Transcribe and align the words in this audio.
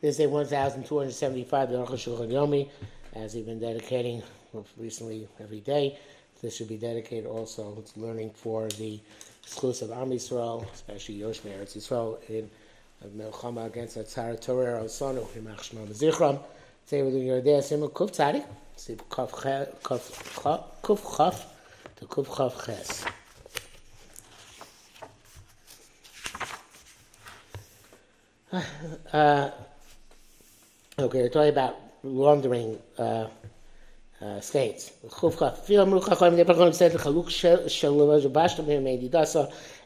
This 0.00 0.20
is 0.20 0.28
1275, 0.28 1.70
the 1.70 1.78
Aruch 1.78 1.88
Shulchan 1.88 2.30
Yomi, 2.30 2.68
as 3.14 3.34
we've 3.34 3.44
been 3.44 3.58
dedicating 3.58 4.22
recently 4.76 5.26
every 5.40 5.58
day. 5.58 5.98
This 6.40 6.54
should 6.54 6.68
be 6.68 6.76
dedicated 6.76 7.26
also 7.26 7.74
to 7.74 8.00
learning 8.00 8.30
for 8.30 8.68
the 8.68 9.00
exclusive 9.42 9.90
Am 9.90 10.10
Yisrael, 10.10 10.72
especially 10.72 11.16
Yosh 11.16 11.40
Eretz 11.40 11.76
Yisrael, 11.76 12.16
in 12.30 12.48
Melchama 13.16 13.66
against 13.66 13.96
the 13.96 14.04
Tzara 14.04 14.40
Torah 14.40 14.84
Osanu, 14.84 15.26
Himach 15.30 15.64
Shema 15.64 15.80
Zichram. 15.86 16.38
Today 16.86 17.02
we're 17.02 17.10
doing 17.10 17.26
your 17.26 17.40
day, 17.40 17.58
Siman 17.58 17.90
Kuf 17.90 18.12
Tzadik, 18.12 18.46
Kuf 19.10 19.32
Chaf 21.16 21.46
to 21.96 22.04
Kuf 22.04 22.36
Chaf 22.36 22.64
Ches. 22.64 23.04
Uh, 29.12 29.50
okay, 30.98 31.22
we're 31.22 31.28
talking 31.28 31.50
about 31.50 31.76
laundering 32.02 32.78
uh, 32.98 33.28
uh, 34.20 34.40
states. 34.40 34.90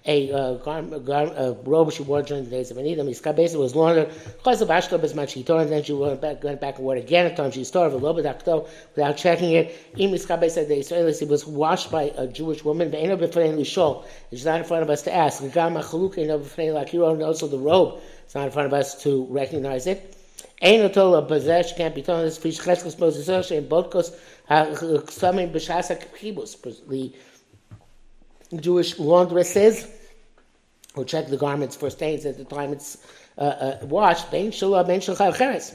A, 0.05 0.33
uh, 0.33 0.55
garm, 0.55 1.05
garm, 1.05 1.29
a 1.37 1.53
robe 1.65 1.93
she 1.93 2.03
wore 2.03 2.23
during 2.23 2.45
the 2.45 2.51
days 2.51 2.71
of 2.71 2.79
Anita. 2.79 3.05
Miska 3.05 3.33
was 3.37 3.77
laundered. 3.77 4.09
Of 4.45 5.05
as 5.05 5.15
much 5.15 5.31
she 5.31 5.45
tore, 5.45 5.61
and 5.61 5.71
then 5.71 5.85
she 5.85 5.93
went 5.93 6.21
back, 6.21 6.43
went 6.43 6.61
back 6.61 6.77
and 6.77 6.85
wore 6.85 6.97
it 6.97 7.05
again. 7.05 7.27
At 7.27 7.37
times 7.37 7.55
she 7.55 7.63
stored 7.65 7.93
a 7.93 7.97
little 7.97 8.15
bit 8.15 8.67
without 8.97 9.17
checking 9.17 9.53
it. 9.53 9.77
In 9.97 10.11
Miska 10.11 10.51
said 10.51 10.69
the 10.69 10.77
Israelis, 10.77 11.23
it 11.23 11.29
was 11.29 11.47
washed 11.47 11.93
by 11.93 12.11
a 12.17 12.27
Jewish 12.27 12.65
woman. 12.65 12.91
Lishol. 12.91 14.05
It's 14.31 14.45
not 14.45 14.59
in 14.59 14.65
front 14.65 14.83
of 14.83 14.91
us 14.91 15.03
to 15.03 15.15
ask. 15.15 15.43
Gam 15.53 15.75
achaluk 15.75 16.19
eno 16.19 16.39
b'fnei 16.39 16.73
lakiro, 16.73 17.13
and 17.13 17.23
also 17.23 17.47
the 17.47 17.59
robe. 17.59 18.01
It's 18.25 18.35
not 18.35 18.47
in 18.47 18.51
front 18.51 18.67
of 18.67 18.73
us 18.73 19.03
to 19.03 19.27
recognize 19.27 19.87
it. 19.87 20.17
Ein 20.63 20.81
otol 20.89 21.27
possess 21.27 21.73
can't 21.77 21.95
be 21.95 22.03
told 22.03 22.25
this 22.25 22.39
fish 22.39 22.61
cheskos 22.61 22.97
moses 22.99 23.51
and 23.51 23.69
bodkos 23.69 24.15
samim 24.49 25.51
b'shasa 25.53 26.01
kibus. 26.15 26.57
The 26.87 27.13
Jewish 28.57 28.95
laundresses 28.97 29.89
who 30.95 31.05
check 31.05 31.27
the 31.27 31.37
garments 31.37 31.75
for 31.75 31.91
stains 31.91 32.27
at 32.27 32.37
the 32.37 32.45
time 32.45 32.73
it's 32.73 32.99
uh, 33.39 33.41
uh, 33.41 33.79
washed. 33.87 34.31
Ben 34.31 34.53
shalom 34.53 34.87
ben 34.87 35.01
cheres. 35.01 35.75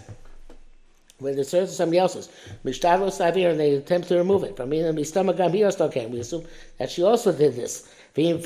When 1.20 1.36
the 1.36 1.44
serves 1.44 1.76
somebody 1.76 1.98
else's, 1.98 2.30
mishtavlo 2.64 3.10
savir, 3.10 3.50
and 3.50 3.60
they 3.60 3.74
attempt 3.74 4.08
to 4.10 4.18
remove 4.18 4.44
it 4.44 4.56
from 4.56 4.70
me, 4.70 4.82
and 4.82 5.08
stomach 5.08 5.38
gam 5.38 5.52
okay. 5.54 6.06
We 6.06 6.20
assume 6.20 6.46
that 6.78 6.92
she 6.92 7.02
also 7.02 7.32
did 7.32 7.56
this. 7.56 7.92
Being 8.18 8.38
if 8.38 8.44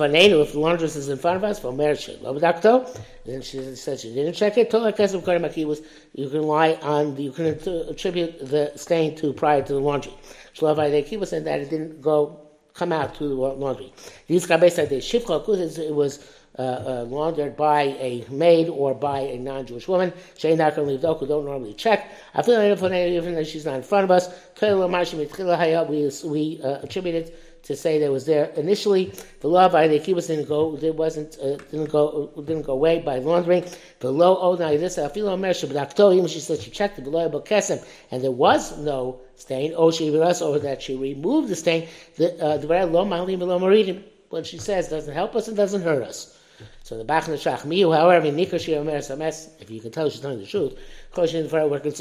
the 0.52 0.60
laundress 0.60 0.98
is 0.98 1.08
in 1.08 1.18
front 1.18 1.38
of 1.38 1.46
us, 1.46 1.58
for 1.58 1.72
merchant, 1.72 2.22
lovadakto, 2.22 2.94
then 3.26 3.42
she 3.42 3.74
says 3.76 4.02
she 4.02 4.14
didn't 4.14 4.34
check 4.34 4.58
it. 4.58 4.70
Tola 4.70 4.92
kesem 4.92 5.24
karimaki 5.24 5.66
was 5.66 5.82
you 6.14 6.28
can 6.28 6.44
lie 6.44 6.74
on 6.82 7.16
you 7.16 7.32
can 7.32 7.46
attribute 7.46 8.50
the 8.50 8.74
stain 8.76 9.16
to 9.16 9.32
prior 9.32 9.62
to 9.62 9.72
the 9.72 9.80
laundry. 9.80 10.14
Shlavai 10.56 10.92
they 10.92 11.02
keep 11.04 11.24
saying 11.24 11.46
that 11.46 11.62
it 11.62 11.70
didn't 11.70 12.02
go 12.02 12.42
come 12.74 12.92
out 12.92 13.16
to 13.16 13.30
the 13.30 13.34
laundry. 13.34 13.94
These 14.28 14.46
guys 14.46 14.76
said 14.76 14.90
the 14.90 14.98
shifcha 14.98 15.80
it 15.80 15.96
was 15.96 16.20
uh, 16.60 16.62
uh, 16.64 17.06
laundered 17.08 17.56
by 17.56 17.84
a 17.84 18.26
maid 18.30 18.68
or 18.68 18.94
by 18.94 19.22
a 19.22 19.38
non-Jewish 19.38 19.88
woman. 19.88 20.12
Shein 20.38 20.58
not 20.58 20.76
going 20.76 20.86
to 20.86 20.92
leave 20.92 21.02
don't 21.02 21.46
normally 21.46 21.76
check. 21.76 22.12
I 22.34 22.42
feel 22.42 22.62
even 22.62 23.36
though 23.36 23.44
she's 23.46 23.66
not 23.66 23.76
in 23.76 23.84
front 23.84 24.04
of 24.04 24.12
us, 24.12 24.28
we 24.62 26.12
we 26.30 26.62
uh, 26.62 26.82
attribute 26.82 27.16
it 27.16 27.51
to 27.64 27.76
say 27.76 28.00
that 28.00 28.12
was 28.12 28.26
there 28.26 28.46
initially. 28.56 29.14
The 29.42 29.48
law 29.48 29.70
by 29.70 29.88
the 29.88 30.00
kibbutz 30.00 30.28
didn't 30.28 30.48
go, 30.48 30.78
it 30.82 30.96
wasn't, 30.96 31.38
uh, 31.40 31.58
didn't 31.70 31.90
go, 31.90 32.32
didn't 32.38 32.64
go 32.64 32.74
away 32.74 33.00
by 33.00 33.20
laundering. 33.20 33.66
The 34.00 34.12
low 34.12 34.38
oh 34.38 34.56
now 34.56 34.70
this 34.70 34.98
I 34.98 35.08
feel 35.10 35.28
mersha, 35.38 35.68
but 35.68 35.78
October 35.78 36.28
she 36.28 36.40
said 36.40 36.60
she 36.60 36.72
checked 36.72 36.96
the 36.96 37.02
below 37.02 37.30
kesem, 37.42 37.86
and 38.10 38.24
there 38.24 38.32
was 38.32 38.78
no 38.78 39.22
stain. 39.36 39.74
Oh, 39.76 39.92
she 39.92 40.16
us 40.18 40.42
over 40.42 40.60
that 40.60 40.82
she 40.82 40.96
removed 40.96 41.50
the 41.50 41.56
stain. 41.56 41.88
The 42.16 42.42
uh, 42.44 42.58
the 42.58 42.68
low 42.68 43.06
malim 43.06 43.40
below 43.40 43.60
maridim. 43.60 44.04
What 44.30 44.48
she 44.48 44.58
says 44.58 44.88
doesn't 44.88 45.14
help 45.14 45.36
us 45.36 45.48
and 45.48 45.58
doesn't 45.58 45.82
hurt 45.82 46.04
us. 46.04 46.38
So 46.84 46.98
the 46.98 47.04
Bach 47.04 47.26
Shach 47.26 47.62
Miu, 47.62 47.96
however, 47.96 48.26
if 48.26 49.70
you 49.70 49.82
can 49.82 49.92
tell 49.92 50.10
she's 50.10 50.22
telling 50.22 50.40
the 50.40 50.46
truth, 50.46 50.78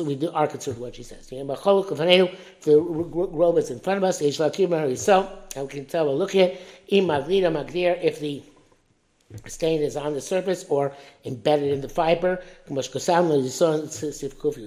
we 0.06 0.14
do 0.14 0.30
are 0.32 0.46
concerned 0.46 0.78
with 0.78 0.86
what 0.86 0.94
she 0.96 1.02
says. 1.02 1.28
The 1.28 1.44
robe 2.76 3.58
is 3.58 3.70
in 3.70 3.80
front 3.80 3.98
of 3.98 4.04
us, 4.04 4.18
so, 4.18 5.32
and 5.56 5.66
we 5.66 5.72
can 5.72 5.86
tell 5.86 6.06
by 6.06 6.12
looking 6.12 6.40
at 6.40 6.50
it, 6.50 6.60
if 8.02 8.20
the 8.20 8.42
stain 9.46 9.80
is 9.82 9.96
on 9.96 10.14
the 10.14 10.20
surface 10.20 10.64
or 10.68 10.92
embedded 11.24 11.72
in 11.72 11.80
the 11.80 11.88
fiber, 11.88 12.42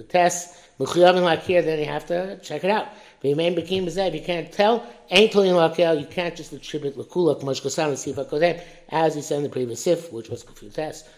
test, 0.08 0.56
then 0.78 1.78
you 1.78 1.84
have 1.84 2.06
to 2.06 2.38
check 2.38 2.64
it 2.64 2.70
out. 2.70 2.88
If 3.22 4.14
you 4.14 4.20
can't 4.20 4.52
tell, 4.52 4.86
you 5.10 6.06
can't 6.06 6.36
just 6.36 6.52
attribute 6.52 6.96
kodem, 6.96 8.60
as 8.88 9.14
he 9.14 9.22
said 9.22 9.36
in 9.36 9.42
the 9.44 9.48
previous 9.48 9.80
sif, 9.82 10.12
which 10.12 10.28
was 10.28 10.42
confused 10.42 10.76
test. 10.76 11.08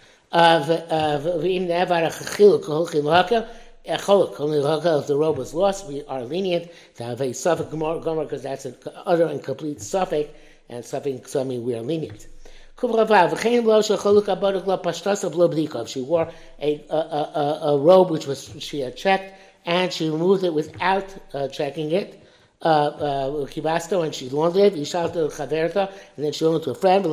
Echolok, 3.87 4.41
only 4.41 4.59
if 4.59 5.07
the 5.07 5.17
robe 5.17 5.39
was 5.39 5.55
lost, 5.55 5.87
we 5.87 6.03
are 6.07 6.25
lenient 6.25 6.69
to 6.97 7.05
have 7.05 7.21
a 7.21 7.33
suffix 7.33 7.71
gomer 7.71 8.25
because 8.25 8.43
that's 8.43 8.65
an 8.65 8.75
utter 9.05 9.27
and 9.27 9.41
complete 9.43 9.81
suffix, 9.81 10.29
and 10.69 10.85
suffix 10.85 11.31
something 11.31 11.63
we 11.65 11.75
are 11.77 11.83
lenient. 11.83 12.27
She 12.79 12.87
wore 12.89 13.07
a, 16.61 16.85
a, 16.91 16.95
a, 16.95 17.59
a 17.63 17.79
robe 17.79 18.11
which 18.11 18.27
was 18.27 18.55
she 18.59 18.81
had 18.81 18.97
checked, 18.97 19.33
and 19.65 19.91
she 19.91 20.11
removed 20.11 20.45
it 20.45 20.53
without 20.53 21.07
uh, 21.33 21.49
checking 21.49 21.93
it. 21.93 22.23
Uh, 22.61 23.47
kibasto, 23.47 24.01
uh, 24.01 24.03
and 24.03 24.15
she 24.15 24.29
laundered 24.29 24.63
it, 24.63 24.75
Yishalta 24.75 25.31
Chaverta, 25.31 25.91
and 26.17 26.25
then 26.25 26.33
she 26.33 26.45
it 26.45 26.65
to 26.65 26.71
a 26.71 26.75
friend, 26.75 27.05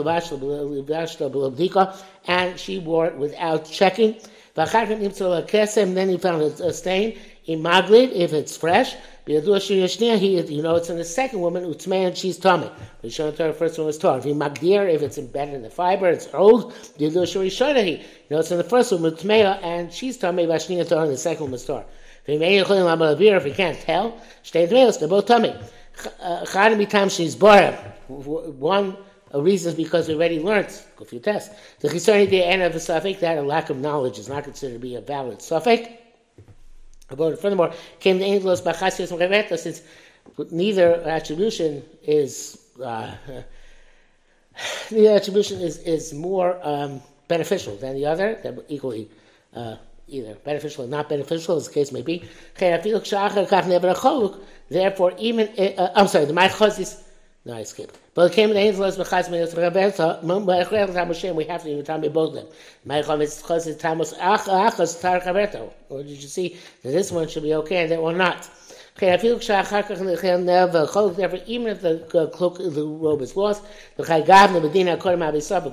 and 2.27 2.59
she 2.59 2.79
wore 2.79 3.07
it 3.07 3.17
without 3.17 3.65
checking. 3.65 4.17
Then 4.55 6.09
he 6.09 6.17
found 6.17 6.41
a, 6.41 6.73
stain 6.73 7.17
in 7.45 7.61
Maglid, 7.61 8.11
if 8.11 8.33
it's 8.33 8.57
fresh. 8.57 8.95
You 9.25 9.41
know, 9.41 9.55
it's 9.55 10.89
in 10.89 10.97
the 10.97 11.05
second 11.05 11.39
woman, 11.39 11.63
Utmei, 11.63 12.07
and 12.07 12.17
she's 12.17 12.37
tummy. 12.37 12.69
Her 13.01 13.31
the 13.31 13.55
first 13.57 13.77
one 13.77 13.87
was 13.87 13.97
Torah. 13.97 14.17
If 14.17 14.25
you 14.25 14.35
magdir, 14.35 14.93
if 14.93 15.01
it's 15.01 15.17
embedded 15.17 15.55
in 15.55 15.61
the 15.61 15.69
fiber, 15.69 16.09
it's 16.09 16.27
old. 16.33 16.73
You 16.97 17.09
know, 17.09 17.21
it's 17.21 18.51
in 18.51 18.57
the 18.57 18.65
first 18.65 18.91
one, 18.91 19.01
Utmei, 19.01 19.63
and 19.63 19.93
she's 19.93 20.17
tummy, 20.17 20.45
Vashnia 20.45 20.87
Torah, 20.87 21.03
and 21.03 21.11
the 21.11 21.17
second 21.17 21.43
one 21.43 21.51
was 21.53 21.65
Torah. 21.65 21.85
If 22.25 23.45
you 23.45 23.53
can't 23.53 23.79
tell, 23.79 24.21
they're 24.51 25.07
both 25.07 25.25
tummy. 25.25 25.55
Uh, 26.21 26.45
Born. 27.35 27.73
One 28.07 28.97
reason 29.33 29.69
is 29.71 29.75
because 29.75 30.07
we 30.07 30.15
already 30.15 30.39
learned, 30.39 30.71
for 30.71 31.05
your 31.11 31.21
test. 31.21 31.51
The 31.79 31.87
chisoni 31.89 32.29
the 32.29 32.43
end 32.43 32.61
of 32.61 32.73
the 32.73 32.79
suffix, 32.79 33.21
that 33.21 33.37
a 33.37 33.41
lack 33.41 33.69
of 33.69 33.77
knowledge 33.77 34.19
is 34.19 34.27
not 34.27 34.43
considered 34.43 34.73
to 34.73 34.79
be 34.79 34.95
a 34.95 35.01
valid 35.01 35.41
suffix. 35.41 35.87
Furthermore, 37.15 37.71
came 37.99 38.19
the 38.19 38.25
angels 38.25 38.61
bachasios 38.61 39.11
mecheveta, 39.11 39.57
since 39.57 39.81
neither 40.51 40.95
attribution 41.07 41.83
is 42.03 42.59
uh, 42.83 43.11
neither 44.91 45.15
attribution 45.15 45.61
is, 45.61 45.77
is 45.79 46.13
more 46.13 46.59
um, 46.63 47.01
beneficial 47.27 47.75
than 47.77 47.95
the 47.95 48.05
other, 48.05 48.39
they're 48.41 48.57
equally 48.69 49.09
uh, 49.55 49.75
either 50.07 50.35
beneficial 50.43 50.85
or 50.85 50.87
not 50.87 51.09
beneficial, 51.09 51.55
as 51.55 51.67
the 51.67 51.73
case 51.73 51.91
may 51.91 52.01
be. 52.01 52.23
Therefore, 54.69 55.13
even 55.17 55.47
uh, 55.77 55.91
I'm 55.95 56.07
sorry, 56.07 56.25
the 56.25 56.33
ma'achos 56.33 56.79
is 56.79 57.02
I 57.51 57.63
skipped. 57.63 57.99
But 58.13 58.31
it 58.31 58.35
came 58.35 58.49
in 58.51 58.55
the 58.55 58.61
angel 58.61 58.85
as 58.85 58.97
mechaz 58.97 59.29
me 59.29 59.39
as 59.39 59.53
Moshe. 59.53 61.35
We 61.35 61.43
have 61.43 61.63
to 61.63 61.69
even 61.69 61.83
tell 61.83 61.97
me 61.97 62.07
both 62.07 62.29
of 62.29 62.35
them. 62.35 62.47
Ma'achos 62.87 63.21
is 63.21 63.41
chos 63.41 63.67
is 63.67 63.75
tamos 63.75 64.13
ach 64.13 64.45
achos 64.45 65.01
tar 65.01 65.19
chaverto. 65.19 65.73
Or 65.89 66.03
did 66.03 66.21
you 66.21 66.29
see 66.29 66.57
that 66.83 66.91
this 66.91 67.11
one 67.11 67.27
should 67.27 67.43
be 67.43 67.53
okay 67.55 67.81
and 67.81 67.91
that 67.91 68.01
one 68.01 68.17
not? 68.17 68.49
Even 68.95 69.19
if 69.19 69.23
the 71.81 72.29
cloak, 72.31 72.59
the 72.59 72.85
robe 72.85 73.21
is 73.21 73.35
lost, 73.35 73.63
the 73.97 74.03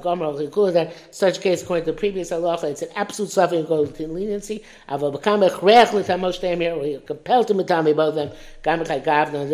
Gomer, 0.03 0.73
that 0.73 0.95
such 1.11 1.43
case 1.43 1.63
according 1.63 1.85
to 1.85 1.93
the 1.93 1.99
previous 1.99 2.31
halacha, 2.31 2.65
it's 2.65 2.81
an 2.81 2.89
absolute 2.97 3.31
suffering 3.31 3.65
according 3.65 3.93
to 3.93 4.09
leniency. 4.09 4.65
Temir, 4.89 6.77
or 6.77 6.87
you're 6.87 7.01
compelled 7.01 7.49
to 7.49 7.55
mitami 7.55 7.95
both 7.95 8.15
them. 8.15 8.31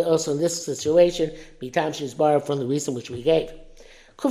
Also 0.07 0.33
in 0.33 0.39
this 0.39 0.65
situation, 0.65 1.33
mitam 1.61 1.93
she 1.93 2.05
is 2.05 2.15
borrowed 2.15 2.47
from 2.47 2.61
the 2.61 2.67
reason 2.67 2.95
which 2.95 3.11
we 3.11 3.21
gave. 3.21 3.51
Uh, 4.23 4.29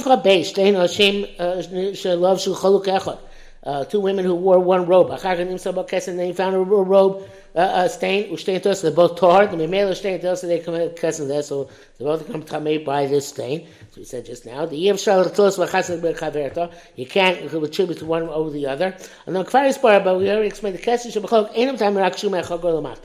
uh, 3.65 3.83
two 3.83 3.99
women 3.99 4.23
who 4.23 4.35
wore 4.35 4.59
one 4.59 4.85
robe. 4.85 5.09
And 5.11 5.39
then 5.39 6.27
he 6.27 6.33
found 6.33 6.55
a 6.55 6.59
robe 6.59 7.21
uh, 7.21 7.23
uh, 7.23 7.27
Uh, 7.55 7.59
uh, 7.59 7.87
stain, 7.87 8.29
ushtain 8.33 8.61
tos, 8.61 8.81
they're 8.81 8.91
both 8.91 9.17
tar. 9.17 9.47
The 9.47 9.55
memela 9.55 9.95
stain 9.95 10.19
tos, 10.19 10.41
they 10.41 10.59
come 10.59 10.73
kesem 10.75 11.29
there, 11.29 11.41
so 11.41 11.69
they 11.97 12.03
both 12.03 12.29
come 12.29 12.43
tamei 12.43 12.83
by 12.83 13.07
this 13.07 13.29
stain. 13.29 13.65
So 13.91 14.01
we 14.01 14.03
said 14.03 14.25
just 14.25 14.45
now, 14.45 14.65
the 14.65 14.75
yev 14.75 15.01
shal 15.01 15.23
tos 15.29 15.57
v'chasem 15.57 16.01
b'chaverta, 16.01 16.73
you 16.97 17.05
can't 17.05 17.39
attribute 17.53 17.99
to 17.99 18.05
one 18.05 18.23
over 18.23 18.49
the 18.49 18.67
other. 18.67 18.97
And 19.25 19.33
then 19.33 19.45
kfaris 19.45 19.81
bar, 19.81 20.01
but 20.01 20.17
we 20.17 20.29
already 20.29 20.47
explained 20.47 20.77
the 20.77 20.81
kesem 20.81 21.13
shabachok, 21.13 21.51
ain't 21.53 21.79
time 21.79 21.95
rak 21.95 22.13
shumei 22.13 22.43
chagor. 22.43 22.97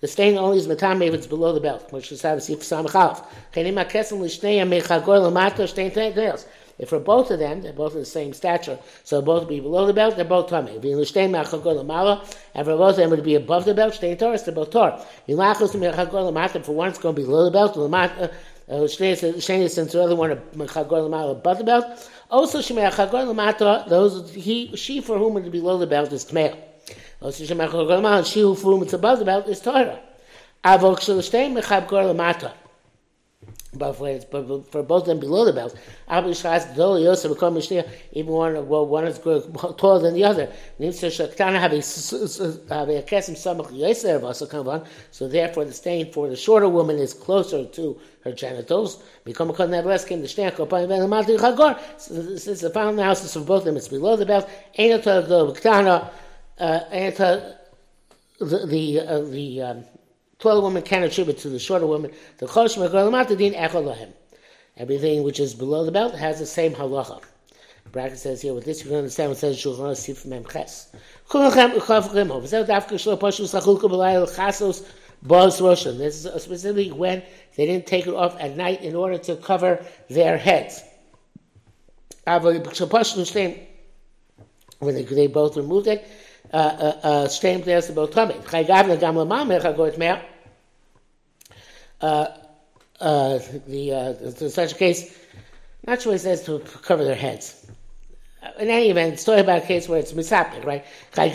The 0.00 0.08
stain 0.08 0.38
only 0.38 0.58
is 0.58 0.66
matam 0.66 1.02
if 1.02 1.12
it's 1.12 1.26
below 1.26 1.52
the 1.52 1.60
belt, 1.60 1.92
which 1.92 2.10
is 2.10 2.22
Shabbos 2.22 2.48
Yif 2.48 2.60
Samachal. 2.60 3.22
Chenim 3.52 3.84
HaKesem 3.84 4.18
L'shnei 4.18 4.66
Mechagor 4.66 5.20
L'mato 5.20 5.64
Shtein 5.64 5.94
Nails. 6.16 6.46
If 6.80 6.88
for 6.88 6.98
both 6.98 7.30
of 7.30 7.38
them, 7.38 7.60
they're 7.60 7.74
both 7.74 7.92
of 7.92 7.98
the 7.98 8.06
same 8.06 8.32
stature, 8.32 8.78
so 9.04 9.20
both 9.20 9.46
be 9.46 9.60
below 9.60 9.86
the 9.86 9.92
belt, 9.92 10.16
they're 10.16 10.24
both 10.24 10.48
tummy. 10.48 10.72
If 10.72 10.82
Mechagor 10.82 11.76
L'mala, 11.76 12.24
and 12.54 12.66
for 12.66 12.74
both 12.74 12.92
of 12.92 12.96
them 12.96 13.10
would 13.10 13.22
be 13.22 13.34
above 13.34 13.66
the 13.66 13.74
belt, 13.74 13.92
Shtein 13.92 14.18
Torah, 14.18 14.38
they're 14.38 14.54
both 14.54 14.70
Torah. 14.70 15.04
Mechagor 15.28 16.26
L'mato, 16.26 16.64
for 16.64 16.72
one 16.72 16.88
it's 16.88 16.98
going 16.98 17.14
to 17.14 17.20
be 17.20 17.26
below 17.26 17.44
the 17.44 17.50
belt, 17.50 17.76
L'mato, 17.76 18.22
uh, 18.22 18.28
uh, 18.72 18.86
Shnei 18.86 19.68
since 19.68 19.92
the 19.92 20.02
other 20.02 20.16
one 20.16 20.30
Mechagor 20.56 21.06
L'mala 21.06 21.32
above 21.32 21.58
the 21.58 21.64
belt. 21.64 22.10
Also, 22.30 22.60
Shemei 22.60 22.90
Chagor 22.90 23.88
those, 23.88 24.32
he, 24.32 24.74
she 24.74 25.02
for 25.02 25.18
whom 25.18 25.36
it 25.36 25.50
below 25.50 25.76
the 25.76 25.86
belt 25.86 26.10
is 26.12 26.24
Tmeil. 26.24 26.56
She 28.24 28.40
who 28.40 28.54
flew 28.54 28.82
it's 28.82 28.94
above 28.94 29.18
the 29.18 29.26
belt 29.26 29.46
is 29.48 29.60
Torah. 29.60 30.00
Avok 30.64 31.00
Shalashtem 31.00 31.52
Mechab 31.52 31.88
Gor 31.88 32.04
Lamata. 32.04 32.52
But 33.72 33.92
for, 33.92 34.82
both 34.82 35.02
of 35.02 35.06
them 35.06 35.20
below 35.20 35.44
the 35.44 35.52
belt, 35.52 35.76
even 38.12 38.32
one 38.32 38.68
well 38.68 38.86
one 38.86 39.06
is 39.06 39.18
taller 39.76 40.00
than 40.00 40.14
the 40.14 40.24
other. 40.24 40.52
So 45.12 45.28
therefore, 45.28 45.64
the 45.64 45.72
stain 45.72 46.12
for 46.12 46.28
the 46.28 46.34
shorter 46.34 46.68
woman 46.68 46.98
is 46.98 47.14
closer 47.14 47.64
to 47.64 48.00
her 48.24 48.32
genitals. 48.32 49.04
Become 49.24 49.50
a. 49.50 49.54
Since 51.96 52.60
the 52.60 52.70
final 52.70 52.92
analysis 52.92 53.34
for 53.34 53.40
both 53.40 53.60
of 53.60 53.66
them 53.66 53.76
is 53.76 53.86
below 53.86 54.16
the 54.16 54.26
belt, 54.26 54.50
ain't 54.78 55.06
uh, 55.06 55.20
the 55.20 55.52
the, 58.40 59.00
uh, 59.00 59.20
the 59.20 59.62
um, 59.62 59.84
taller 60.40 60.60
woman 60.60 60.82
can 60.82 61.02
attribute 61.02 61.38
to 61.38 61.48
the 61.48 61.58
shorter 61.58 61.86
woman. 61.86 62.10
The 62.38 62.46
chosh 62.46 62.76
din 63.38 63.54
echolahem. 63.54 64.12
Everything 64.76 65.22
which 65.22 65.38
is 65.40 65.54
below 65.54 65.84
the 65.84 65.92
belt 65.92 66.14
has 66.14 66.38
the 66.38 66.46
same 66.46 66.72
halacha. 66.72 67.22
Bracket 67.92 68.18
says 68.18 68.40
here, 68.40 68.54
with 68.54 68.64
this 68.64 68.82
you 68.82 68.88
can 68.88 68.98
understand 68.98 69.30
what 69.30 69.38
says 69.38 69.56
Shulchan 69.56 69.96
Sif 69.96 70.24
Mem 70.24 70.44
Ches. 70.44 70.94
Kulachem 71.28 71.74
uchav 71.74 72.08
rimo. 72.10 72.40
V'zeh 72.40 72.64
dafka 72.66 72.94
shlo 72.94 73.18
pashu 73.18 73.44
sachulka 73.44 73.88
b'layel 73.90 74.28
chasos 74.32 74.86
baz 75.22 75.60
roshan. 75.60 75.98
This 75.98 76.24
is 76.24 76.42
specifically 76.42 76.92
when 76.92 77.22
they 77.56 77.66
didn't 77.66 77.86
take 77.86 78.06
it 78.06 78.14
off 78.14 78.36
at 78.40 78.56
night 78.56 78.82
in 78.82 78.94
order 78.94 79.18
to 79.18 79.36
cover 79.36 79.84
their 80.08 80.38
heads. 80.38 80.82
When 82.24 82.62
they, 84.94 85.26
both 85.26 85.56
removed 85.56 85.88
it, 85.88 86.02
me 86.02 86.58
uh 86.58 87.28
uh 90.08 90.29
the 92.00 92.34
uh 93.00 93.38
in 94.22 94.50
such 94.50 94.72
a 94.72 94.74
case 94.74 95.16
not 95.86 96.00
says 96.00 96.42
to 96.44 96.58
cover 96.82 97.04
their 97.04 97.14
heads 97.14 97.66
in 98.58 98.68
any 98.68 98.90
event 98.90 99.18
story 99.18 99.40
about 99.40 99.62
a 99.62 99.66
case 99.66 99.88
where 99.88 99.98
it's 99.98 100.12
misapik 100.12 100.62
right 100.64 100.84
in 101.16 101.32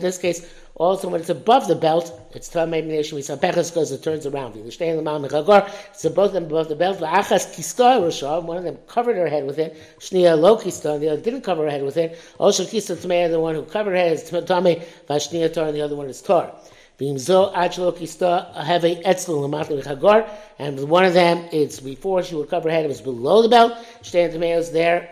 this 0.00 0.18
case 0.18 0.54
also, 0.76 1.08
when 1.08 1.20
it's 1.20 1.30
above 1.30 1.68
the 1.68 1.76
belt, 1.76 2.20
it's 2.34 2.48
Tamei 2.48 2.84
Nation. 2.84 3.16
Pechas 3.18 3.70
because 3.70 3.92
it 3.92 4.02
turns 4.02 4.26
around. 4.26 4.54
The. 4.54 5.70
So 5.92 6.10
both 6.10 6.32
them 6.32 6.46
above 6.46 6.68
the 6.68 6.74
belt. 6.74 7.00
One 7.00 8.56
of 8.56 8.64
them 8.64 8.78
covered 8.88 9.16
her 9.16 9.28
head 9.28 9.46
with 9.46 9.60
it. 9.60 9.76
Shnia. 10.00 11.00
The 11.00 11.10
other 11.10 11.20
didn't 11.20 11.42
cover 11.42 11.62
her 11.62 11.70
head 11.70 11.84
with 11.84 11.96
it. 11.96 12.18
Also 12.38 12.64
Kistar 12.64 13.30
the 13.30 13.38
one 13.38 13.54
who 13.54 13.62
covered 13.62 13.92
her 13.92 13.96
head 13.96 14.14
is 14.14 14.24
Tamei. 14.24 15.54
Tor, 15.54 15.66
and 15.66 15.76
the 15.76 15.82
other 15.82 15.94
one 15.94 16.08
is 16.08 16.20
Tor. 16.20 16.52
And 16.98 17.28
one 20.88 21.04
of 21.04 21.14
them, 21.14 21.48
it's 21.52 21.80
before 21.80 22.22
she 22.22 22.34
would 22.34 22.48
cover 22.48 22.68
her 22.68 22.74
head, 22.74 22.84
it 22.84 22.88
was 22.88 23.00
below 23.00 23.42
the 23.42 23.48
belt. 23.48 23.72
Tamei 24.02 24.56
is 24.56 24.70
there 24.70 25.10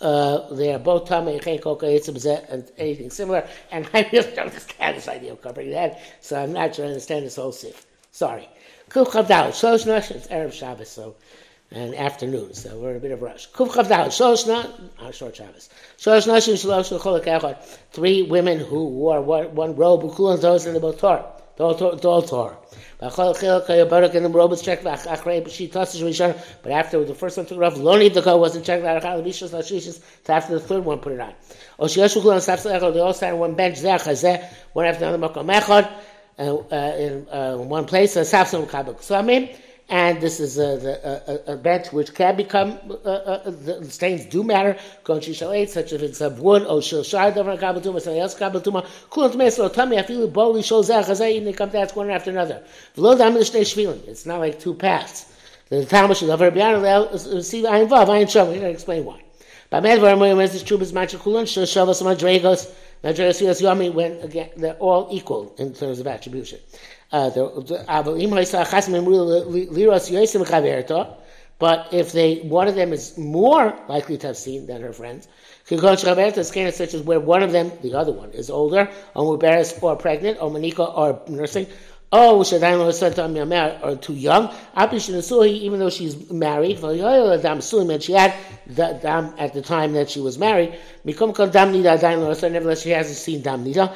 uh, 0.00 0.52
they 0.54 0.72
are 0.72 0.78
both 0.78 1.08
Koka 1.08 2.50
and 2.50 2.72
anything 2.78 3.10
similar. 3.10 3.46
And 3.70 3.88
I 3.94 4.08
really 4.12 4.34
don't 4.34 4.48
understand 4.48 4.96
this 4.96 5.08
idea 5.08 5.32
of 5.32 5.42
covering 5.42 5.70
that, 5.70 6.00
so 6.20 6.42
I'm 6.42 6.52
not 6.52 6.74
sure 6.74 6.86
I 6.86 6.88
understand 6.88 7.26
this 7.26 7.36
whole 7.36 7.52
sif. 7.52 7.86
Sorry. 8.10 8.48
Kuf 8.88 9.08
Chavdal, 9.08 9.50
Shlosh 9.50 9.86
Nosh, 9.86 10.10
it's 10.10 10.26
Erev 10.28 10.52
Shabbos, 10.52 10.88
so, 10.88 11.14
and 11.72 11.94
afternoon, 11.94 12.52
so 12.52 12.76
we're 12.78 12.90
in 12.90 12.96
a 12.96 13.00
bit 13.00 13.12
of 13.12 13.22
a 13.22 13.24
rush. 13.24 13.46
Our 13.56 14.10
short 15.12 15.36
Shabbos. 15.36 15.68
Three 17.92 18.22
women 18.22 18.58
who 18.58 18.88
wore 18.88 19.20
one, 19.20 19.76
robe, 19.76 20.02
Ukulan, 20.02 20.40
those 20.40 20.66
in 20.66 20.74
the 20.74 20.92
Torah. 20.92 21.26
But 21.56 21.76
after 26.72 27.04
the 27.04 27.14
first 27.14 27.36
one 27.36 27.46
took 27.46 27.58
it 27.58 27.62
off, 27.62 27.76
lo 27.76 27.98
need 27.98 28.14
to 28.14 28.22
go 28.22 28.36
wasn't 28.38 28.64
checked 28.64 28.86
out. 28.86 29.02
So 29.02 30.32
after 30.32 30.54
the 30.54 30.60
third 30.60 30.84
one 30.84 30.98
put 31.00 31.12
it 31.12 31.20
on. 31.20 31.34
They 31.78 33.00
all 33.00 33.12
sat 33.12 33.32
on 33.32 33.38
one 33.38 33.54
bench 33.54 33.80
there, 33.80 33.98
one 34.72 34.86
after 34.86 35.04
another, 35.04 35.28
echad, 35.28 35.92
uh, 36.38 36.64
in 36.96 37.28
uh, 37.28 37.56
one 37.58 37.84
place. 37.84 38.14
So 38.14 38.22
I 39.14 39.22
mean, 39.22 39.50
and 39.90 40.20
this 40.20 40.38
is 40.38 40.56
a, 40.56 41.42
a, 41.46 41.54
a, 41.54 41.56
bench 41.56 41.92
which 41.92 42.14
can 42.14 42.36
become 42.36 42.78
uh, 43.04 43.08
uh, 43.08 43.50
the 43.50 43.84
stains 43.90 44.24
do 44.24 44.44
matter. 44.44 44.76
Shishal 45.04 45.52
eight, 45.52 45.68
such 45.68 45.92
as 45.92 46.00
it's 46.00 46.20
of 46.20 46.40
wood 46.40 46.62
or 46.62 46.78
shil 46.78 47.04
shard 47.04 47.36
over 47.36 47.56
kabbatuma, 47.56 48.00
something 48.00 48.20
else 48.20 48.36
kabbatuma. 48.36 48.86
Kulant 49.10 49.34
mesro 49.34 49.68
tami 49.68 50.00
afilu 50.00 50.32
boli 50.32 50.62
shol 50.62 50.84
zeh 50.84 51.02
chazay, 51.02 51.44
they 51.44 51.52
come 51.52 51.70
to 51.70 51.72
that 51.72 51.96
one 51.96 52.08
after 52.08 52.30
another. 52.30 52.62
V'lo 52.96 53.18
dam 53.18 53.34
l'shtei 53.34 53.62
shvilim. 53.62 54.06
It's 54.06 54.26
not 54.26 54.38
like 54.38 54.60
two 54.60 54.74
paths. 54.74 55.26
The 55.70 55.84
Talmud 55.84 56.16
should 56.16 56.30
have 56.30 56.38
biyana 56.38 57.42
see 57.42 57.62
ayin 57.62 57.88
vav 57.88 58.06
ayin 58.06 58.26
shom. 58.26 58.46
We're 58.46 58.54
going 58.54 58.60
to 58.60 58.70
explain 58.70 59.04
why. 59.04 59.20
But 59.70 59.82
medvar 59.82 60.16
moyim 60.16 60.38
this 60.52 60.62
true 60.62 60.78
is 60.78 60.92
matcha 60.92 61.18
kulant 61.18 61.50
shil 61.50 61.64
shavas 61.64 62.00
madregos. 62.00 62.70
Madregos 63.02 63.60
yomi 63.60 63.92
when 63.92 64.20
again 64.20 64.50
they're 64.56 64.74
all 64.74 65.08
equal 65.10 65.52
in 65.58 65.74
terms 65.74 65.98
of 65.98 66.06
attribution. 66.06 66.60
Uh, 67.12 67.28
but 71.58 71.92
if 71.92 72.12
they 72.12 72.36
one 72.40 72.68
of 72.68 72.74
them 72.74 72.92
is 72.92 73.18
more 73.18 73.78
likely 73.88 74.16
to 74.16 74.26
have 74.28 74.36
seen 74.36 74.66
than 74.66 74.80
her 74.80 74.92
friends, 74.92 75.28
such 76.76 76.94
as 76.94 77.02
where 77.02 77.20
one 77.20 77.42
of 77.42 77.52
them, 77.52 77.70
the 77.82 77.94
other 77.94 78.12
one, 78.12 78.30
is 78.30 78.48
older, 78.48 78.88
or 79.14 79.38
or 79.82 79.96
pregnant, 79.96 80.38
or 80.40 80.50
manika 80.50 80.86
or 80.96 81.20
nursing, 81.28 81.66
Oh, 82.12 82.38
or 82.40 83.96
too 83.96 84.14
young. 84.14 84.52
Even 84.76 85.78
though 85.78 85.90
she's 85.90 86.30
married, 86.30 86.78
she 88.02 88.12
had 88.12 88.34
the 88.66 88.98
dam 89.00 89.34
at 89.38 89.52
the 89.54 89.62
time 89.62 89.92
that 89.92 90.10
she 90.10 90.20
was 90.20 90.36
married. 90.36 90.76
Nevertheless, 91.04 92.82
she 92.82 92.90
hasn't 92.90 93.16
seen 93.16 93.42
dam 93.42 93.64
nida. 93.64 93.94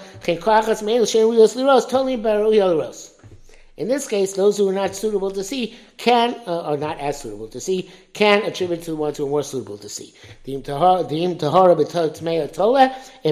In 3.76 3.88
this 3.88 4.06
case, 4.06 4.34
those 4.34 4.56
who 4.58 4.68
are 4.68 4.72
not 4.72 4.94
suitable 4.94 5.32
to 5.32 5.42
see 5.42 5.74
can, 5.96 6.36
uh, 6.46 6.60
are 6.60 6.76
not 6.76 7.00
as 7.00 7.20
suitable 7.20 7.48
to 7.48 7.60
see, 7.60 7.90
can 8.12 8.44
attribute 8.44 8.82
to 8.82 8.92
the 8.92 8.96
ones 8.96 9.16
who 9.16 9.26
are 9.26 9.30
more 9.30 9.42
suitable 9.42 9.78
to 9.78 9.88
see. 9.88 10.14
If 10.46 10.68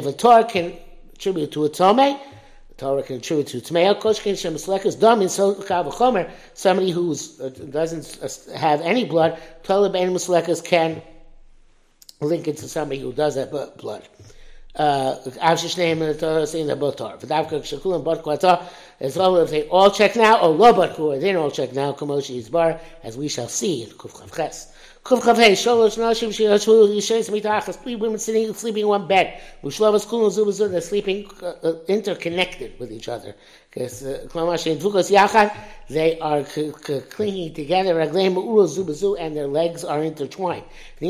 a 0.06 0.12
Torah 0.12 0.44
can 0.44 0.72
attribute 1.14 1.52
to 1.52 1.64
a 1.66 1.70
Tomei, 1.70 2.18
Torah 2.82 3.04
can 3.04 3.18
attribute 3.18 3.46
to 3.46 3.60
Koshkin 3.60 4.36
somebody 6.54 6.90
who 6.90 7.12
uh, 7.12 7.48
doesn't 7.70 8.50
have 8.56 8.80
any 8.80 9.04
blood, 9.04 9.38
Ben 9.90 10.10
Muslekas 10.10 10.64
can 10.64 11.00
link 12.20 12.48
it 12.48 12.56
to 12.56 12.68
somebody 12.68 13.00
who 13.00 13.12
does 13.12 13.36
have 13.36 13.52
blood. 13.76 14.02
Uh, 14.74 15.14
as 19.00 19.16
well 19.16 19.36
if 19.36 19.50
they 19.50 19.68
all 19.68 19.90
check 19.92 20.16
now, 20.16 20.40
or 20.40 20.48
Lo 20.48 20.72
Kur, 20.88 21.20
they 21.20 21.32
don't 21.32 21.42
all 21.44 21.50
check 21.52 21.72
now, 21.72 21.92
Kamoshi 21.92 22.42
Izbar, 22.42 22.80
as 23.04 23.16
we 23.16 23.28
shall 23.28 23.48
see 23.48 23.84
in 23.84 23.90
Kuf 23.90 24.18
Chaf 24.18 24.34
Ches. 24.34 24.72
Three 25.04 25.18
women 27.96 28.18
sitting, 28.18 28.54
sleeping 28.54 28.82
in 28.82 28.88
one 28.88 29.08
bed. 29.08 29.40
They're 29.62 30.80
sleeping 30.80 31.28
uh, 31.42 31.46
uh, 31.46 31.74
interconnected 31.88 32.78
with 32.78 32.92
each 32.92 33.08
other. 33.08 33.34
Because 33.72 34.04
uh, 34.04 34.28
they 35.88 36.18
are 36.18 36.44
clinging 36.44 37.54
together, 37.54 37.98
and 38.00 38.14
their 39.34 39.46
legs 39.46 39.82
are 39.82 40.02
intertwined. 40.02 40.64
And 41.00 41.08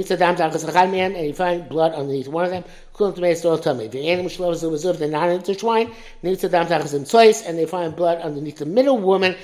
you 1.27 1.35
find 1.35 1.69
blood 1.69 1.93
underneath 1.93 2.29
one 2.29 2.45
of 2.45 2.51
them. 2.53 2.63
The 2.97 4.09
animal 4.09 4.31
they're 4.95 5.09
not 5.09 5.29
intertwined. 5.31 5.91
And 6.23 7.59
they 7.59 7.67
find 7.67 7.97
blood 7.97 8.21
underneath 8.21 8.59
the 8.59 8.67
middle 8.67 8.99
woman. 8.99 9.35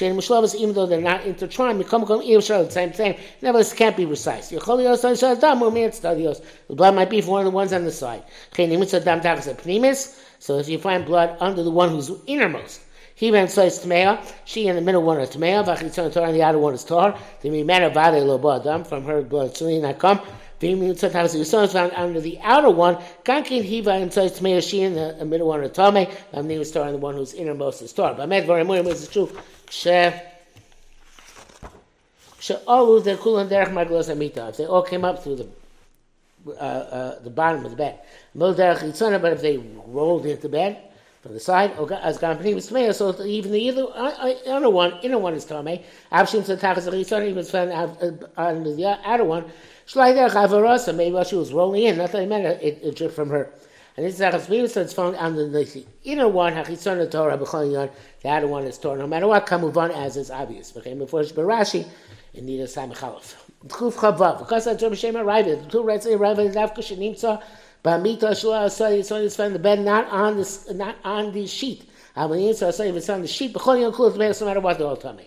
Even 0.00 0.74
though 0.74 0.86
they're 0.86 1.00
not 1.00 1.24
intertwined, 1.26 1.80
the 1.80 2.68
same 2.70 2.92
thing. 2.92 3.16
Nevertheless, 3.42 3.72
can't 3.72 3.96
be 3.96 4.06
precise. 4.06 4.50
The 4.50 4.58
blood 6.70 6.94
might 6.94 7.10
be 7.10 7.20
from 7.22 7.32
one 7.32 7.40
of 7.40 7.46
the 7.46 7.56
ones 7.56 7.72
on 7.72 7.84
the 7.84 7.90
side. 7.90 8.22
So 10.38 10.58
if 10.58 10.68
you 10.68 10.78
find 10.78 11.04
blood 11.04 11.36
under 11.40 11.62
the 11.62 11.70
one 11.70 11.90
who's 11.90 12.10
innermost, 12.26 12.80
he 13.14 13.30
went 13.32 13.50
says 13.50 13.84
Tmeya, 13.84 14.24
she 14.44 14.68
in 14.68 14.76
the 14.76 14.82
middle 14.82 15.02
one 15.02 15.20
is 15.20 15.30
Tmeya, 15.30 15.64
Vachitzon 15.64 16.12
Torah, 16.12 16.26
and 16.26 16.36
the 16.36 16.42
other 16.42 16.58
one 16.58 16.74
is 16.74 16.84
Tor. 16.84 17.18
The 17.40 17.48
Mimena 17.48 17.92
Vade 17.92 18.22
Lobo 18.24 18.60
Adam, 18.60 18.84
from 18.84 19.04
her 19.04 19.22
blood, 19.22 19.54
Sulina 19.54 19.98
come. 19.98 20.20
Sometimes 20.60 21.32
the 21.32 21.44
son 21.44 21.64
is 21.64 21.72
found 21.72 21.92
under 21.94 22.20
the 22.20 22.38
outer 22.42 22.70
one. 22.70 22.96
Kankin 23.24 23.64
Hiva 23.64 23.90
and 23.90 24.12
says 24.12 24.38
Tmeya, 24.38 24.62
she 24.62 24.82
in 24.82 24.94
the, 24.94 25.24
middle 25.24 25.48
one 25.48 25.62
is 25.64 25.72
Tome. 25.72 26.06
Amni 26.32 26.58
was 26.58 26.70
Tor, 26.70 26.84
and 26.84 26.94
the 26.94 26.98
one 26.98 27.14
who's 27.14 27.34
innermost 27.34 27.82
is 27.82 27.92
Tor. 27.92 28.14
But 28.16 28.28
Med 28.28 28.46
Voremurim 28.46 28.86
is 28.86 29.08
true. 29.08 29.30
She'olu 32.40 33.00
the 33.00 33.16
kulan 33.16 33.48
derech 33.48 33.72
maglos 33.72 34.08
amita. 34.08 34.48
If 34.48 34.58
they 34.58 34.66
all 34.66 34.82
came 34.82 35.04
up 35.04 35.22
through 35.24 35.36
the 35.36 35.48
uh, 36.46 36.50
uh, 36.50 37.18
the 37.20 37.30
bottom 37.30 37.64
of 37.64 37.70
the 37.70 37.76
bed. 37.76 38.00
But 38.34 38.58
if 38.58 39.40
they 39.40 39.58
rolled 39.58 40.26
into 40.26 40.42
the 40.42 40.48
bed 40.48 40.82
from 41.22 41.34
the 41.34 41.40
side, 41.40 41.72
as 41.72 42.22
was. 42.54 42.68
So 42.96 43.24
even 43.24 43.52
the 43.52 43.70
other 43.70 43.84
uh, 43.94 44.10
uh, 44.18 44.34
inner 44.46 44.70
one, 44.70 44.94
inner 45.02 45.18
one 45.18 45.34
is 45.34 45.44
tamei. 45.44 45.82
Avshim 46.12 46.42
tzatachas 46.42 46.88
yitzana. 46.88 47.28
Even 47.28 47.44
found 47.44 47.72
on 48.36 48.64
the 48.64 48.98
outer 49.04 49.24
one. 49.24 49.44
Maybe 49.94 51.12
while 51.12 51.24
she 51.24 51.36
was 51.36 51.52
rolling 51.52 51.84
in, 51.84 51.96
not 51.96 52.12
that 52.12 52.20
I 52.20 52.26
meant 52.26 52.44
it, 52.62 52.78
it 52.82 52.96
dripped 52.96 53.14
from 53.14 53.30
her. 53.30 53.50
And 53.98 54.06
this 54.06 54.14
is 54.14 54.20
Achas 54.20 54.70
so 54.70 54.80
it's 54.80 54.92
found 54.92 55.16
on 55.16 55.34
the 55.34 55.84
inner 56.04 56.28
one, 56.28 56.52
Hachitzona 56.52 57.10
Torah 57.10 57.36
The 58.22 58.28
outer 58.28 58.46
one 58.46 58.62
is 58.62 58.78
Torah. 58.78 58.96
No 58.96 59.08
matter 59.08 59.26
what, 59.26 59.44
Kamuvan 59.44 59.90
as 59.90 60.16
is 60.16 60.30
obvious. 60.30 60.70
Became 60.70 60.98
before 60.98 61.22
Rashi 61.22 61.84
in 62.34 62.60
of 62.60 62.70
Sam 62.70 62.92
Chalaf. 62.92 63.34
Tchuf 63.66 63.94
Chavav. 63.94 64.38
Because 64.38 64.66
I 64.66 64.74
told 64.74 64.96
Shem 64.96 65.16
arrived. 65.16 65.48
The 65.48 65.56
two 65.70 65.82
arrived 65.82 66.06
in 66.40 66.52
Davka 66.52 66.78
Shenimtza. 66.78 67.42
Bamita 67.84 68.38
Shua 68.38 68.68
so 68.70 69.16
it's 69.16 69.36
found 69.36 69.54
the 69.54 69.58
bed 69.58 69.80
not 69.80 70.08
on 70.10 70.36
this 70.36 70.70
not 70.72 70.96
on 71.04 71.32
the 71.32 71.46
sheet. 71.46 71.88
When 72.14 72.52
so 72.54 72.68
if 72.68 72.96
it's 72.96 73.08
on 73.08 73.22
the 73.22 73.28
sheet, 73.28 73.54
B'chol 73.54 73.80
Yon 73.80 73.92
Kul 73.92 74.10
no 74.10 74.46
matter 74.46 74.60
what 74.60 74.78
the 74.78 74.86
whole 74.86 74.96
time. 74.96 75.20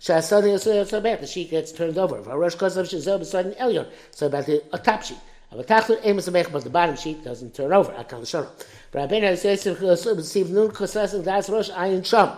Shasadi 0.00 0.52
Yisrael 0.52 0.86
so 0.86 1.00
bad 1.00 1.20
the 1.20 1.26
sheet 1.26 1.50
gets 1.50 1.72
turned 1.72 1.96
over. 1.96 2.20
Varosh 2.20 2.56
Kosav 2.56 2.84
Shazel 2.84 3.20
B'Sad 3.20 3.56
Elyon. 3.58 3.88
So 4.10 4.26
about 4.26 4.44
the 4.44 4.62
top 4.84 5.02
sheet. 5.02 5.16
But 5.50 5.66
the 5.66 6.70
bottom 6.70 6.96
sheet 6.96 7.24
doesn't 7.24 7.54
turn 7.54 7.72
over. 7.72 7.92
Akal 7.92 8.20
Shana. 8.22 8.48
But 8.90 9.02
I've 9.02 9.08
been 9.08 9.24
as 9.24 9.42
Yosef 9.44 9.80
"Receive 9.80 10.50
nun 10.50 10.68
kosas 10.68 11.14
and 11.14 11.24
das 11.24 11.48
rosh 11.48 11.70
ayin 11.70 12.04
sham." 12.04 12.36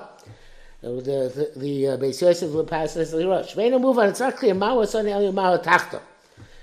The 0.95 1.51
the 1.57 1.89
uh, 1.89 1.97
Beis 1.97 2.21
Yosef 2.23 2.53
will 2.53 2.65
pass 2.65 2.95
this 2.95 3.11
the 3.11 3.27
rosh. 3.27 3.55
Veinu 3.55 3.81
move 3.81 3.99
on. 3.99 4.09
It's 4.09 4.21
not 4.21 4.37
clear. 4.37 4.55
Ma 4.55 4.75
was 4.75 4.95
on 4.95 5.07
el 5.09 5.33
ma 5.33 5.57
tachto. 5.59 6.01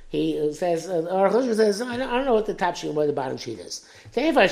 He 0.08 0.54
says, 0.54 0.88
uh, 0.88 1.08
or 1.10 1.30
Chush 1.30 1.56
says, 1.56 1.82
I 1.82 1.98
don't, 1.98 2.08
I 2.08 2.18
don't 2.18 2.26
know 2.26 2.36
what 2.36 2.46
the 2.46 2.54
top 2.54 2.76
sheet, 2.76 2.90
and 2.90 2.96
what 2.96 3.08
the 3.08 3.14
bottom 3.14 3.36
sheet 3.36 3.58
is. 3.58 3.84
You 4.16 4.22
can't 4.22 4.46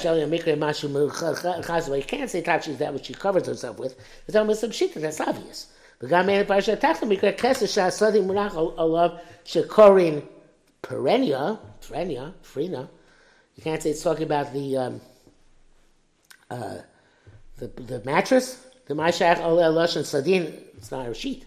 say 2.32 2.42
top 2.42 2.64
sheet 2.64 2.72
is 2.72 2.78
that 2.80 2.92
which 2.96 3.06
she 3.06 3.14
covers 3.14 3.46
herself 3.46 3.78
with. 3.78 3.96
It's 4.28 4.36
almost 4.36 4.62
some 4.62 4.72
sheet 4.72 4.96
that's 4.96 5.22
obvious. 5.22 5.68
But 6.00 6.10
God 6.10 6.26
made 6.26 6.40
a 6.40 6.46
parsha 6.46 6.80
tachto 6.80 7.08
mikra 7.08 7.38
kesed 7.38 7.62
shasadi 7.68 8.26
munach 8.26 8.56
olav 8.56 9.22
shekorin 9.46 10.24
perennia, 10.82 11.60
perennia, 11.80 12.34
frina. 12.42 12.90
You 13.56 13.64
can't 13.64 13.84
say 13.84 13.92
it's 13.92 14.02
talking 14.02 14.24
about 14.24 14.52
the 14.54 14.78
um, 14.78 15.02
uh, 16.50 16.78
the, 17.58 17.68
the 17.68 18.02
mattress. 18.04 18.66
The 18.88 18.94
Mashach 18.94 19.40
Ole 19.40 19.58
Elosh 19.58 19.96
and 19.96 20.06
Sadin, 20.06 20.54
it's 20.78 20.92
not 20.92 21.08
a 21.08 21.14
sheet. 21.14 21.46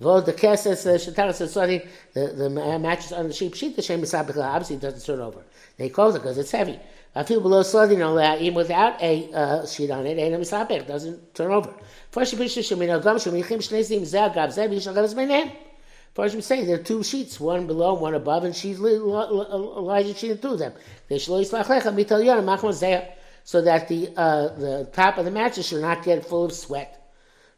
Vod 0.00 0.24
the 0.26 0.32
Keses 0.32 0.84
Shataras 0.84 1.40
Sadin, 1.48 1.86
the 2.14 2.50
mattress 2.78 3.12
on 3.12 3.28
the 3.28 3.32
sheep 3.32 3.54
sheet, 3.54 3.76
the 3.76 3.82
Shem 3.82 4.02
Misabich 4.02 4.36
obviously 4.36 4.76
doesn't 4.76 5.04
turn 5.04 5.20
over. 5.20 5.42
They 5.76 5.88
close 5.88 6.14
it 6.14 6.20
because 6.20 6.38
it's 6.38 6.50
heavy. 6.50 6.78
I 7.14 7.22
feel 7.22 7.40
below 7.40 7.62
Sadin 7.62 8.40
even 8.40 8.54
without 8.54 9.00
a 9.00 9.32
uh, 9.32 9.66
sheet 9.66 9.90
on 9.90 10.06
it, 10.06 10.18
and 10.18 10.34
a 10.34 10.84
doesn't 10.84 11.34
turn 11.34 11.52
over. 11.52 11.72
First, 12.10 12.36
Bishop 12.36 12.64
Shemin 12.64 13.00
Agam 13.00 13.16
Shemichim 13.16 13.58
Shnezim 13.58 14.02
Zagav 14.02 14.52
Zeb 14.52 14.70
Yishagav 14.70 15.04
is 15.04 15.14
my 15.14 15.24
name. 15.24 15.52
First, 16.14 16.36
we 16.36 16.42
say 16.42 16.64
there 16.64 16.76
are 16.76 16.82
two 16.82 17.02
sheets, 17.02 17.40
one 17.40 17.66
below, 17.66 17.94
one 17.94 18.14
above, 18.14 18.44
and 18.44 18.54
she's 18.54 18.78
Elijah 18.78 20.14
sheet 20.14 20.40
through 20.40 20.58
them. 20.58 20.72
They 21.08 21.16
shlo 21.16 21.40
yislach 21.40 21.64
lecha 21.64 21.92
mital 21.92 22.24
yonah 22.24 22.42
machmas 22.42 22.82
zeh 22.82 23.04
so 23.44 23.60
that 23.60 23.88
the 23.88 24.08
uh, 24.16 24.48
the 24.56 24.88
top 24.92 25.18
of 25.18 25.26
the 25.26 25.30
mattress 25.30 25.68
should 25.68 25.82
not 25.82 26.02
get 26.02 26.24
full 26.26 26.46
of 26.46 26.52
sweat. 26.52 27.12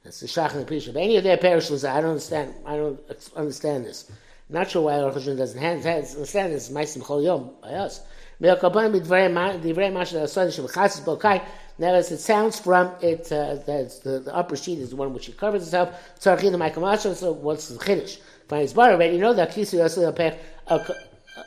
That's 0.04 0.20
the 0.20 0.26
shach 0.26 0.54
and 0.54 0.66
the 0.66 0.72
pisha. 0.72 0.94
Any 0.94 1.16
of 1.16 1.24
their 1.24 1.36
parishes, 1.36 1.84
I 1.84 2.00
don't 2.00 2.10
understand. 2.10 2.54
I 2.66 2.76
don't 2.76 3.00
understand 3.34 3.86
this. 3.86 4.10
not 4.48 4.70
sure 4.70 4.82
why 4.82 4.94
Aruch 4.94 5.14
Hashem 5.14 5.36
doesn't 5.36 5.64
understand 5.64 6.52
this. 6.52 6.68
Ma'asim 6.70 7.02
chol 7.02 7.24
yom 7.24 7.50
by 7.62 7.70
us. 7.70 8.02
Nevertheless, 11.78 12.10
it 12.10 12.18
sounds 12.18 12.60
from 12.60 12.92
it 13.00 13.32
uh, 13.32 13.54
that 13.54 14.00
the, 14.04 14.20
the 14.20 14.34
upper 14.34 14.56
sheet 14.56 14.78
is 14.78 14.90
the 14.90 14.96
one 14.96 15.14
which 15.14 15.28
it 15.28 15.38
covers 15.38 15.62
itself. 15.62 15.88
So 16.18 16.34
what's 17.32 17.68
the 17.68 17.78
chiddush? 17.78 18.18
By 18.48 18.60
his 18.60 18.74
bar 18.74 18.92
already, 18.92 19.14
you 19.14 19.20
know 19.20 19.34
that 19.34 19.52
kisu 19.52 19.80
a, 20.68 20.86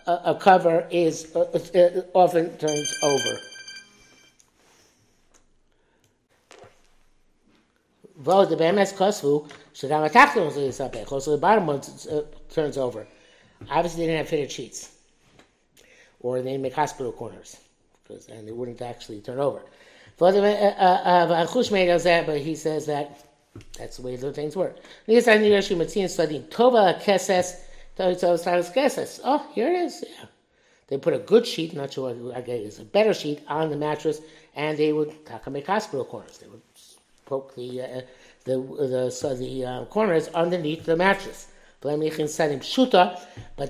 a, 0.08 0.12
a 0.26 0.36
cover 0.36 0.88
is 0.92 1.34
uh, 1.36 1.42
uh, 1.42 2.02
often 2.14 2.58
turns 2.58 2.96
over. 3.04 3.38
Well, 8.24 8.46
the 8.46 8.58
BMS 8.58 8.94
Kosvu, 8.94 9.50
Shadam 9.74 10.10
Atachton 10.10 10.46
was 10.46 10.56
Yisapech. 10.56 11.10
Also, 11.10 11.32
the 11.32 11.38
bottom 11.38 11.68
one 11.68 11.82
uh, 12.12 12.22
turns 12.50 12.78
over. 12.78 13.08
Obviously, 13.70 14.02
they 14.02 14.08
didn't 14.08 14.20
have 14.20 14.30
fitted 14.30 14.52
sheets. 14.52 14.92
Or 16.20 16.42
they 16.42 16.52
didn't 16.52 16.64
make 16.64 16.74
hospital 16.74 17.14
corners. 17.14 17.58
Because, 18.04 18.28
and 18.28 18.46
they 18.46 18.52
wouldn't 18.52 18.82
actually 18.82 19.22
turn 19.22 19.40
over. 19.40 19.62
Uh, 20.20 20.26
uh, 20.26 21.28
uh, 21.30 22.26
but 22.26 22.42
he 22.42 22.56
says 22.56 22.86
that 22.88 23.26
that's 23.78 23.98
the 23.98 24.04
way 24.04 24.18
the 24.18 24.34
things 24.34 24.56
work. 24.56 24.78
Oh, 29.24 29.48
here 29.54 29.68
it 29.70 29.76
is. 29.76 30.04
Yeah. 30.08 30.26
They 30.88 30.98
put 30.98 31.14
a 31.14 31.20
good 31.20 31.46
sheet, 31.48 31.74
not 31.74 31.94
sure 31.94 32.14
what 32.16 32.36
I 32.36 32.42
guess, 32.42 32.80
a 32.80 32.84
better 32.84 33.14
sheet 33.14 33.42
on 33.48 33.70
the 33.70 33.78
mattress, 33.78 34.20
and 34.56 34.78
they 34.78 34.92
would 34.92 35.16
make 35.50 35.68
hospital 35.68 36.04
corners. 36.04 36.40
They 36.40 36.48
would 36.48 36.62
poke 37.30 37.56
the 37.56 37.82
uh, 37.82 38.02
the 38.46 38.58
the, 38.92 39.12
so 39.12 39.36
the 39.36 39.66
uh, 39.66 39.86
corners 39.86 40.28
underneath 40.30 40.86
the 40.86 40.96
mattress. 40.96 41.48
But 41.82 41.94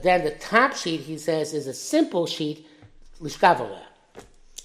then 0.03 0.23
the 0.23 0.35
top 0.39 0.75
sheet, 0.75 1.01
he 1.01 1.17
says, 1.17 1.53
is 1.53 1.67
a 1.67 1.73
simple 1.73 2.25
sheet, 2.25 2.65
lishkavola, 3.21 3.81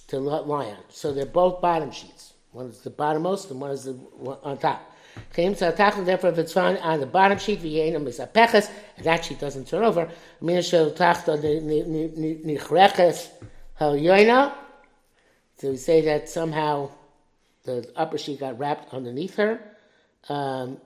to 0.08 0.18
lie 0.18 0.66
on. 0.66 0.78
So 0.88 1.12
they're 1.12 1.26
both 1.26 1.60
bottom 1.60 1.90
sheets. 1.90 2.32
One 2.52 2.66
is 2.66 2.80
the 2.80 2.90
bottommost 2.90 3.50
and 3.50 3.60
one 3.60 3.72
is 3.72 3.84
the 3.84 3.92
one 3.92 4.38
on 4.42 4.56
top. 4.58 4.90
Therefore, 5.34 6.30
if 6.30 6.38
it's 6.38 6.52
found 6.52 6.78
on 6.78 7.00
the 7.00 7.06
bottom 7.06 7.38
sheet, 7.38 7.60
and 7.62 8.06
that 9.02 9.24
sheet 9.24 9.40
doesn't 9.40 9.68
turn 9.68 9.84
over. 9.84 10.08
So 15.56 15.70
we 15.70 15.76
say 15.76 16.00
that 16.00 16.28
somehow 16.28 16.90
the 17.64 17.90
upper 17.96 18.18
sheet 18.18 18.40
got 18.40 18.58
wrapped 18.58 18.92
underneath 18.92 19.36
her, 19.36 19.60
um, 20.28 20.78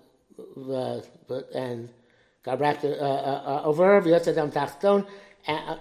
and 1.55 1.89
got 2.45 2.61
wrapped 2.61 2.85
uh, 2.85 2.89
uh, 2.89 3.43
uh 3.47 3.63
over 3.65 3.85
her. 3.85 4.01
Tachton, 4.01 5.07
uh, 5.47 5.77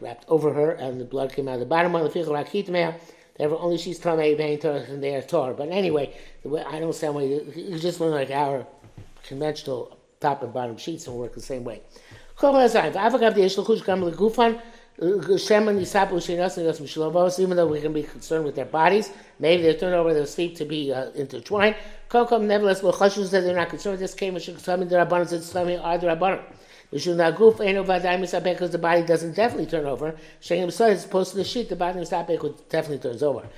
wrapped 0.00 0.24
over 0.28 0.52
her, 0.52 0.72
and 0.72 1.00
the 1.00 1.04
blood 1.04 1.32
came 1.32 1.48
out 1.48 1.54
of 1.54 1.60
the 1.60 1.66
bottom 1.66 1.92
one. 1.92 2.04
The 2.04 2.94
Therefore, 3.36 3.62
only 3.62 3.78
she's 3.78 3.98
tamei 3.98 4.36
vein 4.36 4.60
and 4.62 5.02
they 5.02 5.14
are 5.14 5.22
tor. 5.22 5.54
But 5.54 5.70
anyway, 5.70 6.14
way, 6.44 6.60
I 6.60 6.72
don't 6.72 6.82
understand 6.82 7.14
why 7.14 7.22
you 7.22 7.78
just 7.78 7.98
learn 7.98 8.10
like 8.10 8.30
our 8.30 8.66
conventional 9.22 9.96
top 10.20 10.42
and 10.42 10.52
bottom 10.52 10.76
sheets 10.76 11.04
don't 11.04 11.16
work 11.16 11.34
the 11.34 11.40
same 11.40 11.64
way. 11.64 11.80
Even 15.02 15.16
though 17.56 17.66
we 17.66 17.80
can 17.80 17.92
be 17.94 18.02
concerned 18.02 18.44
with 18.44 18.54
their 18.54 18.66
bodies, 18.66 19.10
maybe 19.38 19.62
they 19.62 19.74
turn 19.74 19.94
over 19.94 20.12
their 20.12 20.26
sleep 20.26 20.56
to 20.56 20.66
be 20.66 20.92
uh, 20.92 21.10
intertwined. 21.12 21.74
Kokom, 22.10 22.42
nevertheless, 22.42 22.82
well, 22.82 22.92
Chashu 22.92 23.26
said 23.26 23.44
they're 23.44 23.56
not 23.56 23.70
concerned 23.70 23.92
with 23.92 24.00
this. 24.00 24.12
Came 24.12 24.36
and 24.36 24.46
in 24.46 24.54
the 24.88 24.96
Rabbanon, 24.96 25.28
said 25.28 25.40
Slami 25.40 25.82
are 25.82 25.96
the 25.96 26.08
Rabbanon. 26.08 26.42
Mishum 26.92 27.16
naguf 27.16 27.64
ain't 27.64 27.78
vaday 27.86 28.18
misapek 28.18 28.42
because 28.42 28.72
the 28.72 28.78
body 28.78 29.02
doesn't 29.02 29.34
definitely 29.34 29.66
turn 29.66 29.86
over. 29.86 30.16
Shengim 30.42 30.70
Sod 30.70 30.90
is 30.90 31.02
supposed 31.02 31.30
to 31.30 31.36
the 31.38 31.44
sheet, 31.44 31.68
the 31.70 31.76
body 31.76 32.00
misapek 32.00 32.68
definitely 32.68 32.98
turns 32.98 33.22
over. 33.22 33.48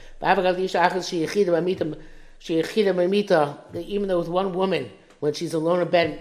Even 3.74 4.08
though 4.08 4.18
with 4.18 4.28
one 4.28 4.52
woman, 4.52 4.90
when 5.22 5.32
she's 5.32 5.54
alone 5.54 5.80
in 5.80 5.88
bed, 5.88 6.20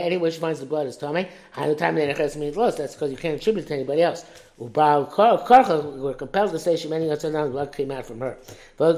anywhere 0.00 0.30
she 0.30 0.38
finds 0.38 0.60
the 0.60 0.66
blood 0.66 0.86
is 0.86 0.96
lost. 2.56 2.78
That's 2.78 2.94
because 2.94 3.10
you 3.10 3.16
can't 3.16 3.34
attribute 3.34 3.64
it 3.64 3.68
to 3.68 3.74
anybody 3.74 4.02
else. 4.02 4.24
We're 4.58 4.68
compelled 6.14 6.52
to 6.52 6.58
say 6.60 6.76
she 6.76 6.86
many 6.86 7.08
blood 7.08 7.74
came 7.74 7.90
out 7.90 8.06
from 8.06 8.20
her. 8.20 8.38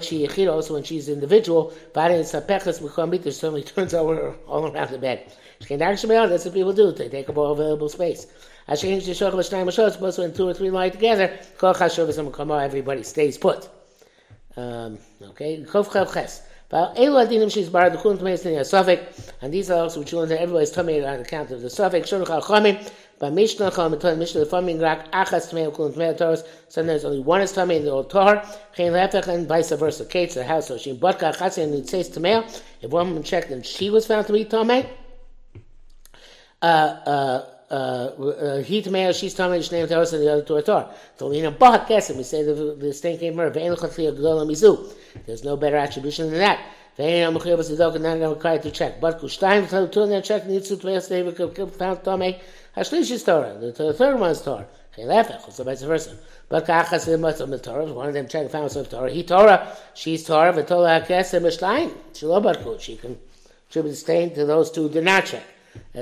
She 0.02 0.26
also 0.46 0.74
when 0.74 0.82
she's 0.82 1.08
individual, 1.08 1.72
body 1.94 2.22
certainly 2.22 3.62
turns 3.74 3.94
over 3.94 4.34
all 4.46 4.70
around 4.70 4.90
the 4.90 4.98
bed. 4.98 5.32
That's 5.66 6.44
what 6.44 6.52
people 6.52 6.74
do. 6.74 6.92
They 6.92 7.08
take 7.08 7.30
up 7.30 7.38
all 7.38 7.52
available 7.52 7.88
space. 7.88 8.26
Supposed 8.68 10.18
when 10.18 10.34
two 10.34 10.48
or 10.48 10.52
three 10.52 10.70
lie 10.70 10.90
together, 10.90 11.38
everybody 11.62 13.02
stays 13.04 13.38
put. 13.38 13.70
Um, 14.58 14.98
okay, 15.22 15.64
and 16.72 17.04
these 19.52 19.70
are 19.70 19.82
also 19.82 20.00
which 20.00 20.12
learn 20.12 20.28
that 20.28 20.40
everybody's 20.40 20.70
tummy 20.70 21.04
on 21.04 21.20
account 21.20 21.50
of 21.50 21.62
the 21.62 21.70
suffix. 21.70 22.10
But 22.10 23.34
Mishnah 23.34 23.72
Chol 23.72 23.90
Mitzvah 23.90 24.16
Mishnah 24.16 24.46
Farming 24.46 24.78
Rak 24.78 25.12
Achas 25.12 25.52
Tmei 25.52 25.70
Kulun 25.74 25.92
Tmei 25.92 26.16
Torah. 26.16 26.38
Sometimes 26.68 27.04
only 27.04 27.20
one 27.20 27.42
is 27.42 27.52
tummy 27.52 27.76
in 27.76 27.84
the 27.84 27.90
old 27.90 28.08
Torah. 28.08 28.48
Chain 28.74 28.92
Lefech 28.92 29.28
and 29.28 29.46
vice 29.46 29.72
versa. 29.72 30.06
Kate's 30.06 30.36
the 30.36 30.44
house. 30.44 30.68
So 30.68 30.78
she 30.78 30.96
Botka 30.96 31.36
Achas 31.36 31.62
and 31.62 31.74
it 31.74 31.86
says 31.88 32.08
Tmei. 32.08 32.42
If 32.80 32.90
one 32.90 33.08
woman 33.08 33.22
checked 33.22 33.50
and 33.50 33.66
she 33.66 33.90
was 33.90 34.06
found 34.06 34.26
to 34.28 34.32
be 34.32 34.46
Tomei, 34.46 34.88
uh, 36.62 36.64
uh, 36.64 37.44
uh, 37.70 38.62
he 38.62 38.82
to 38.82 39.12
she's 39.12 39.34
Tomei, 39.34 39.62
she 39.62 39.74
named 39.74 39.88
Torah, 39.88 40.00
and 40.00 40.22
the 40.22 40.32
other 40.32 40.42
Torah 40.42 40.62
Torah. 40.62 40.94
So 41.18 41.30
in 41.30 41.44
a 41.44 41.52
Bahat 41.52 41.86
Kesem, 41.86 42.16
we 42.16 42.24
say 42.24 42.42
the, 42.42 42.76
the 42.78 42.92
stain 42.92 43.18
came 43.18 43.34
from 43.34 43.44
her, 43.44 43.50
Ve'en 43.50 43.72
L'chotli 43.72 44.12
Agdol 44.12 44.46
Mizu. 44.46 44.92
There's 45.26 45.44
no 45.44 45.56
better 45.56 45.76
attribution 45.76 46.30
than 46.30 46.38
that. 46.38 46.60
Ve'en 46.98 47.32
HaMuchiyah 47.32 47.58
V'Zidok, 47.58 47.94
and 47.94 48.04
not 48.04 48.28
required 48.28 48.62
to 48.62 48.70
check. 48.70 49.00
But 49.00 49.20
Kushtayim, 49.20 49.92
two 49.92 50.02
and 50.02 50.24
check, 50.24 50.46
needs 50.46 50.68
to 50.68 50.76
Tmei, 50.76 51.00
Steve, 51.00 51.36
found 51.76 51.98
Tomei. 52.00 52.40
Hashlish 52.76 53.10
is 53.10 53.22
Torah. 53.22 53.56
The, 53.58 53.92
third 53.92 54.18
one 54.18 54.30
is 54.30 54.42
Torah. 54.42 54.66
Chelefech, 54.96 55.52
so 55.52 55.64
vice 55.64 55.82
versa. 55.82 56.16
But 56.48 56.66
kachas 56.66 57.04
the 57.04 57.58
Torah. 57.58 57.84
One 57.92 58.08
of 58.08 58.14
them 58.14 58.26
check 58.26 58.50
found 58.50 58.72
some 58.72 58.84
Torah. 58.84 59.10
He 59.10 59.22
Torah. 59.22 59.76
She's 59.94 60.24
Torah. 60.24 60.52
V'tola 60.52 61.04
hakesem 61.04 61.42
mishlaim. 61.42 61.92
Shelo 62.12 62.42
barkut. 62.42 62.80
She 62.80 62.96
can 62.96 63.16
attribute 63.68 63.96
stain 63.96 64.34
to 64.34 64.44
those 64.44 64.70
two 64.70 64.88
did 64.88 65.04
not 65.04 65.26
check. 65.26 65.44
Uh, 65.94 65.98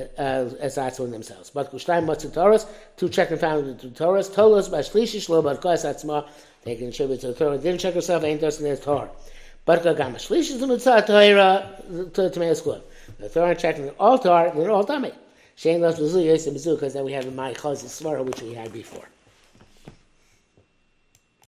as 0.61 0.75
that's 0.75 0.99
one 0.99 1.11
themselves. 1.11 1.51
But 1.51 1.71
kushtaim 1.71 2.05
matzah 2.05 2.31
Torahs, 2.31 2.67
two 2.97 3.09
check 3.09 3.31
and 3.31 3.41
found 3.41 3.79
the 3.81 3.89
Torahs. 3.89 4.31
Tolos 4.31 4.71
by 4.71 4.81
shlishi 4.81 5.19
shlo 5.19 5.43
barkut 5.43 5.85
atzma. 5.85 6.27
They 6.63 6.77
can 6.77 6.89
attribute 6.89 7.21
to 7.21 7.29
the 7.29 7.35
Torah. 7.35 7.59
Didn't 7.59 7.81
check 7.81 7.95
herself. 7.95 8.25
Ain't 8.25 8.41
doesn't 8.41 8.63
their 8.63 8.77
Torah. 8.77 9.11
But 9.65 9.83
gam 9.83 10.15
shlishi 10.15 10.53
is 10.53 10.61
the 10.61 10.67
mitzvah 10.67 11.03
Torah 11.07 12.11
to 12.15 12.31
to 12.31 12.41
make 12.41 12.65
good. 12.65 12.83
The 13.19 13.29
Torah 13.29 13.55
checking 13.55 13.91
all 14.01 14.19
Torah. 14.19 14.53
They're 14.55 14.71
all 14.71 14.85
dummy. 14.85 15.13
Shane 15.57 15.81
loves 15.81 15.99
Mizu, 15.99 16.25
Yosef 16.25 16.55
Mizu, 16.55 16.77
because 16.77 16.95
then 16.95 17.05
we 17.05 17.13
have 17.13 17.25
the 17.25 17.33
My 17.33 17.53
Chaz 17.53 17.83
Svara, 17.85 18.25
which 18.25 18.41
we 18.43 18.55
had 18.55 18.73
before. 18.73 19.09